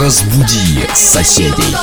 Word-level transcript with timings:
Разбуди 0.00 0.88
соседей. 0.94 1.76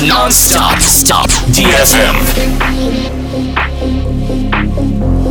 Non-stop. 0.00 0.80
Stop. 0.80 1.28
DFM. 1.52 2.16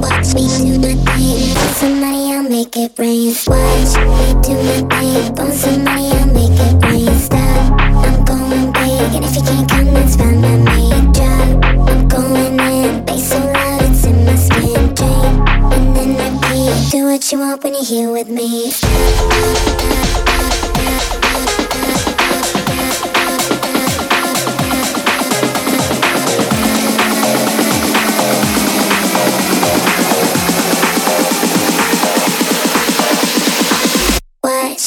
Watch 0.00 0.34
me 0.34 0.46
do 0.58 0.78
my 0.78 0.94
thing. 0.94 1.54
Bone 1.54 1.74
some 1.74 2.00
money, 2.00 2.32
I'll 2.32 2.42
make 2.42 2.76
it 2.76 2.98
rain. 2.98 3.34
Watch 3.46 3.96
me 3.98 4.34
do 4.42 4.54
my 4.54 4.80
thing. 4.88 5.34
Bone 5.34 5.52
some 5.52 5.84
money, 5.84 6.10
I'll 6.12 6.26
make 6.32 6.58
it 6.58 6.84
rain. 6.84 7.18
Stop. 7.18 7.80
I'm 7.80 8.24
going 8.24 8.72
big, 8.72 9.14
and 9.16 9.24
if 9.24 9.34
you 9.36 9.42
can't 9.42 9.68
come, 9.68 9.92
that's 9.92 10.16
fine 10.16 10.40
by 10.40 10.56
me. 10.56 10.90
Drop. 11.12 11.64
I'm 11.90 12.08
going 12.08 12.58
in. 12.60 13.04
Bass 13.04 13.28
so 13.28 13.38
loud, 13.38 13.82
it's 13.82 14.04
in 14.04 14.24
my 14.24 14.36
skin. 14.36 14.94
Drink, 14.94 15.48
and 15.74 15.96
then 15.96 16.10
repeat. 16.16 16.90
Do 16.90 17.06
what 17.06 17.32
you 17.32 17.38
want 17.40 17.62
when 17.64 17.74
you're 17.74 17.84
here 17.84 18.10
with 18.12 18.28
me. 18.28 18.72
Watch 20.76 21.23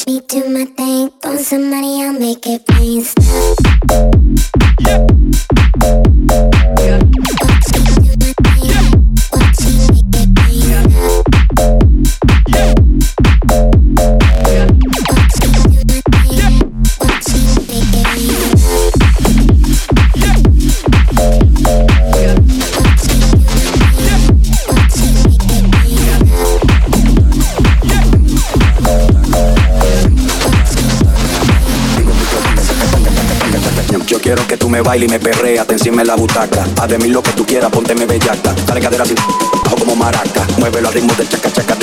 me 0.08 0.20
do 0.20 0.48
my 0.48 0.64
thing. 0.64 1.10
Bone 1.20 1.38
some 1.38 1.68
money, 1.68 2.02
I'll 2.02 2.14
make 2.14 2.46
it 2.46 2.62
rain. 2.72 3.04
Stop. 3.04 3.58
Watch 5.80 6.17
baila 34.88 35.04
y 35.04 35.08
me 35.08 35.20
perrea, 35.20 35.66
te 35.66 35.74
encima 35.74 36.00
en 36.00 36.06
la 36.06 36.16
butaca. 36.16 36.66
Haz 36.80 36.88
de 36.88 36.96
mí 36.96 37.08
lo 37.08 37.22
que 37.22 37.32
tú 37.32 37.44
quieras, 37.44 37.70
ponte 37.70 37.94
me 37.94 38.06
bellaca. 38.06 38.54
Dale 38.66 38.80
cadera 38.80 39.02
así, 39.02 39.14
bajo 39.64 39.76
como 39.76 39.94
maraca. 39.94 40.46
Muévelo 40.56 40.88
al 40.88 40.94
ritmo 40.94 41.12
del 41.14 41.28
chaca 41.28 41.52
chaca 41.52 41.77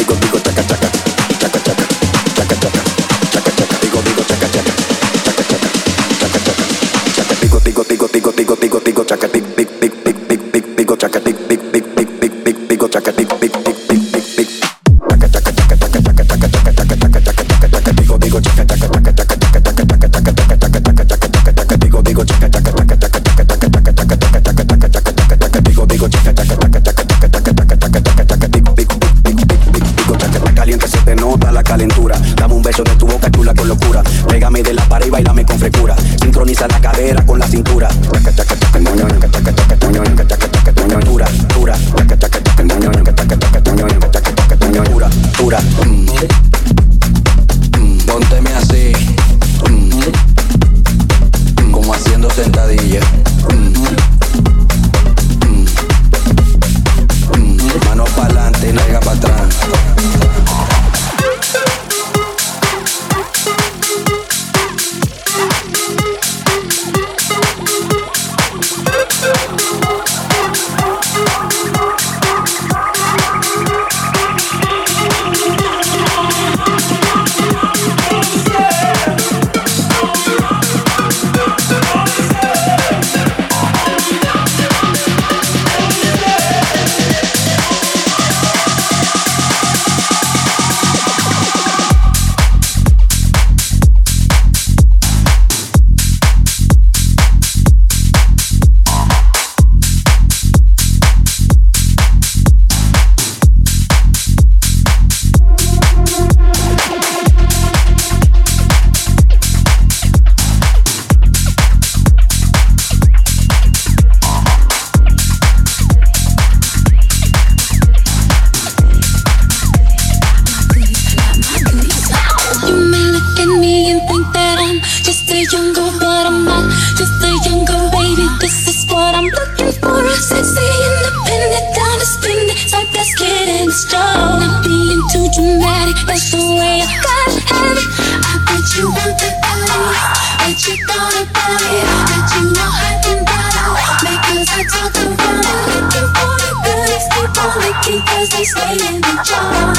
Younger, 125.52 125.92
but 126.00 126.26
I'm 126.26 126.44
not 126.44 126.72
just 126.98 127.22
a 127.22 127.30
younger 127.46 127.78
baby. 127.94 128.26
This 128.42 128.68
is 128.68 128.84
what 128.92 129.14
I'm 129.14 129.30
looking 129.30 129.72
for. 129.78 130.02
A 130.02 130.16
sexy, 130.18 130.58
independent, 130.58 131.76
down 131.76 132.00
to 132.00 132.06
spin 132.06 132.50
it 132.50 132.74
like 132.74 132.90
that's 132.92 133.14
kid 133.14 133.48
in. 133.48 133.70
Not 133.70 134.66
being 134.66 135.06
too 135.14 135.30
dramatic, 135.38 136.02
that's 136.08 136.32
the 136.32 136.42
way 136.42 136.82
I 136.82 136.90
got 136.98 137.30
it. 137.30 137.46
I 137.46 138.42
bet 138.42 138.66
you 138.74 138.90
want 138.90 139.22
it, 139.22 139.36
believe. 139.46 140.02
Bet 140.42 140.58
you 140.66 140.76
thought 140.90 141.14
about 141.14 141.62
it. 141.62 141.86
Bet 142.10 142.26
you 142.34 142.44
know 142.50 142.72
I 142.74 142.92
can 143.06 143.20
battle. 143.22 143.78
Because 144.02 144.50
I 144.50 144.66
talk 144.66 144.98
about 144.98 145.46
it. 145.46 145.78
Looking 145.78 146.10
for 146.10 146.36
the 146.42 146.52
good, 146.66 147.02
people 147.14 147.54
looking 147.62 148.02
cause 148.10 148.30
they 148.34 148.46
stay 148.50 148.82
in 148.82 148.98
the 148.98 149.14
jar. 149.22 149.74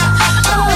Oh. 0.46 0.75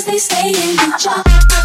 cause 0.00 0.06
they 0.06 0.18
stay 0.18 0.48
in 0.48 0.76
the 0.76 0.82
control. 0.82 1.59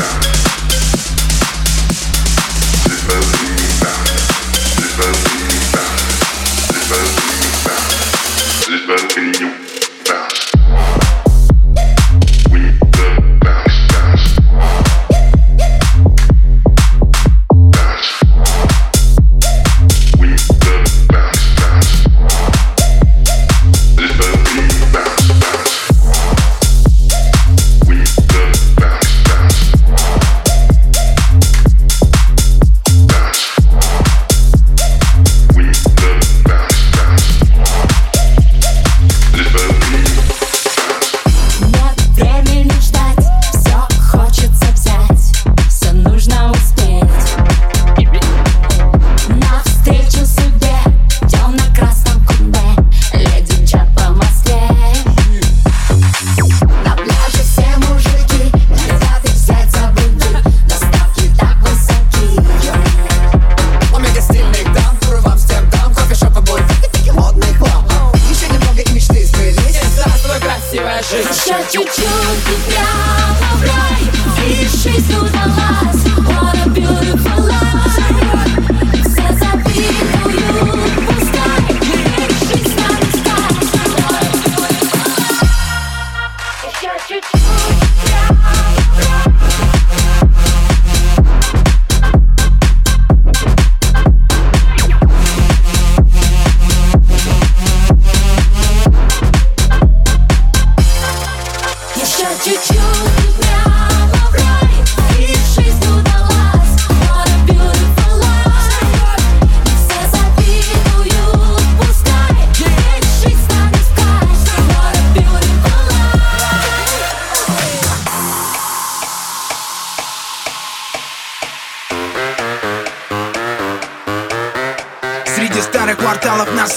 down. 0.00 0.39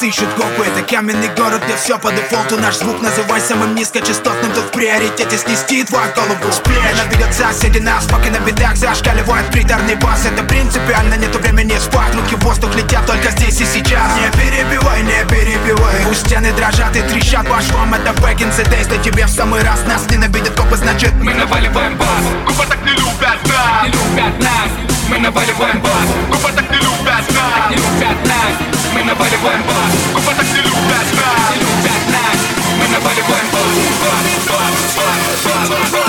Ищут 0.04 0.28
копы 0.34 0.66
Это 0.66 0.84
каменный 0.84 1.30
город, 1.30 1.64
где 1.66 1.76
все 1.76 1.98
по 1.98 2.12
дефолту. 2.12 2.58
Наш 2.58 2.78
звук 2.78 3.02
называй 3.02 3.40
самым 3.42 3.76
низкочастотным. 3.76 4.52
Тут 4.52 4.66
в 4.66 4.72
приоритете 4.72 5.38
снести 5.38 5.84
твою 5.84 6.14
голову 6.14 6.54
плеч 6.64 7.10
Двигаться 7.10 7.48
соседи 7.48 7.80
нас, 7.80 8.06
пока 8.06 8.30
на 8.30 8.40
бедах 8.40 8.76
Зашкаливает 8.76 9.50
приторный 9.52 9.96
бас. 9.96 10.26
Это 10.26 10.44
принципиально, 10.44 11.16
нету 11.16 11.40
времени 11.40 11.78
спать. 11.80 12.14
Руки 12.16 12.36
в 12.36 12.44
воздух 12.44 12.76
летят 12.76 13.06
только 13.06 13.32
здесь 13.32 13.62
и 13.62 13.66
сейчас. 13.66 14.12
Не 14.18 14.30
перебивай, 14.40 15.02
не 15.04 15.26
перебивай. 15.30 15.96
Пусть 16.06 16.28
стены 16.28 16.52
дрожат 16.54 16.96
и 16.96 17.02
трещат 17.02 17.48
по 17.48 17.62
швам. 17.62 17.94
Это 17.94 18.12
back 18.22 18.38
in 18.38 18.52
the 18.52 18.64
days, 18.70 18.88
да 18.90 18.98
тебе 19.02 19.26
в 19.26 19.30
самый 19.30 19.64
раз 19.64 19.86
Нас 19.88 20.10
ненавидят 20.10 20.56
копы, 20.56 20.76
значит 20.76 21.14
мы 21.14 21.34
наваливаем 21.34 21.98
бас. 21.98 22.08
Копы 22.46 22.68
так 22.68 22.84
не 22.84 22.92
любят 22.92 23.40
нас, 23.48 23.84
не 23.84 23.90
любят 23.90 24.40
нас 24.40 25.03
Мы 25.14 25.20
наваливаем 25.20 25.80
бас 25.80 26.10
Копы 26.32 26.52
так 26.56 26.72
не 26.72 26.78
любят 26.78 27.06
нас, 27.06 27.70
не 27.70 27.76
любят 27.76 28.26
нас. 28.26 28.56
Мы 28.96 29.04
наваливаем 29.04 29.62
бас 29.62 29.94
Копы 30.12 30.36
так 30.36 30.48
не 30.48 30.62
любят 30.62 30.90
нас, 30.90 31.52
не 31.52 31.60
любят 31.62 32.04
нас. 32.10 32.40
Мы 32.80 32.88
наваливаем 32.88 33.48
бас, 33.54 33.70
бас, 34.02 34.26
бас, 34.50 34.74
бас, 35.46 35.70
бас, 35.70 35.92
бас, 35.92 36.03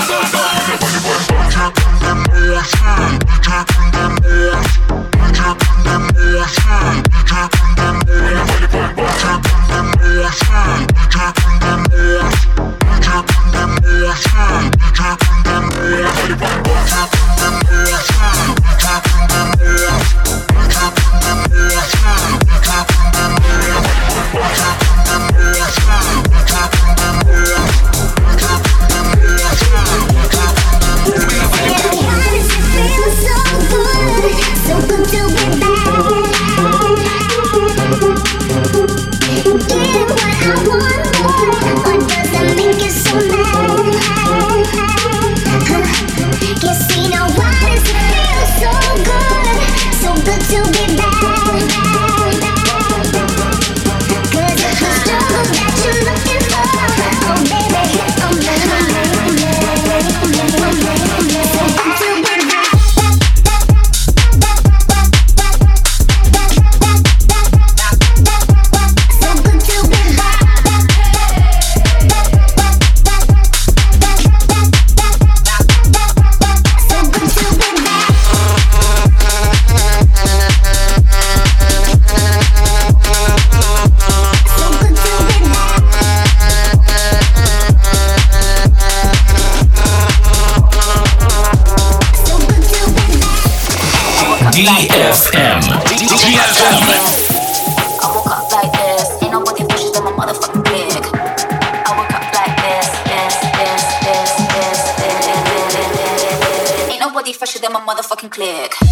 click. 108.35 108.84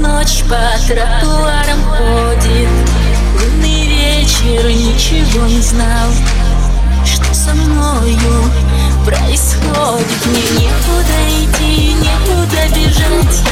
Ночь 0.00 0.42
по 0.48 0.56
тротуарам 0.86 1.82
ходит. 1.84 2.68
Лунный 3.34 3.86
вечер 3.86 4.66
ничего 4.66 5.46
не 5.46 5.60
знал 5.60 6.08
Что 7.04 7.34
со 7.34 7.54
мною 7.54 8.50
происходит. 9.04 10.26
Мне 10.26 10.42
некуда 10.62 11.18
идти, 11.38 11.94
некуда 11.94 12.62
бежать. 12.74 13.42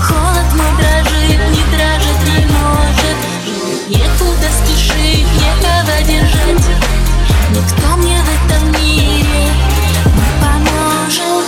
Холод 0.00 0.50
мой 0.54 0.72
дрожит, 0.78 1.40
не 1.50 1.62
дрожит 1.76 2.20
не 2.26 2.46
может. 2.46 3.18
Некуда 3.88 4.48
спешить, 4.50 5.26
некого 5.34 5.96
держать. 6.06 6.66
Никто 7.50 7.96
мне 7.96 8.18
в 8.22 8.28
этом 8.46 8.72
мире 8.72 9.48
не 10.14 10.30
поможет. 10.40 11.46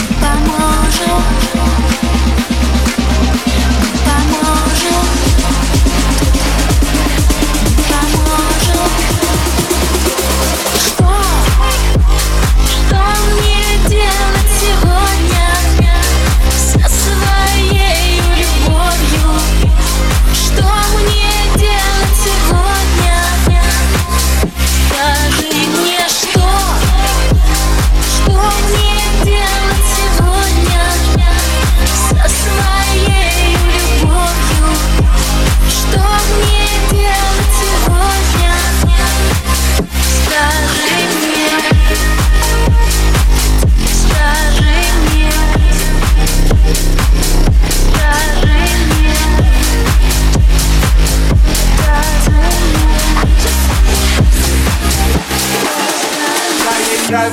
Не 0.00 0.14
поможет 0.20 1.53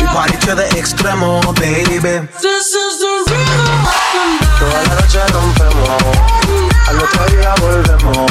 Y 0.00 0.04
parche 0.14 0.54
de 0.54 0.66
extremo, 0.78 1.40
baby. 1.54 2.26
This 2.40 2.74
is 2.74 2.98
the 3.00 3.12
rhythm 3.26 3.86
of 3.86 3.98
the 4.12 4.24
night. 4.26 4.58
Toda 4.58 4.80
la 4.82 4.94
noche 5.00 5.20
rompemos. 5.32 6.02
Al 6.88 6.96
otro 6.98 7.22
día 7.26 7.54
volvemos. 7.60 8.30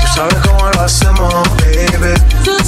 Tú 0.00 0.06
sabes 0.14 0.38
cómo 0.46 0.70
lo 0.70 0.80
hacemos, 0.80 1.32
baby. 1.58 2.14
This 2.44 2.67